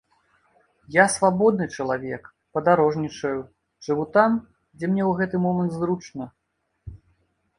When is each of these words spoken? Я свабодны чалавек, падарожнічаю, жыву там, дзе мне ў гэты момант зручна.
Я 0.93 1.03
свабодны 1.15 1.65
чалавек, 1.81 2.23
падарожнічаю, 2.57 3.37
жыву 3.87 4.05
там, 4.15 4.31
дзе 4.79 4.85
мне 4.93 5.03
ў 5.09 5.15
гэты 5.19 5.35
момант 5.45 5.71
зручна. 5.83 6.25